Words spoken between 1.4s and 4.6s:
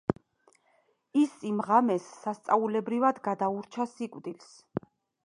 იმ ღამეს სასწაულებრივად გადაურჩა სიკვდილს.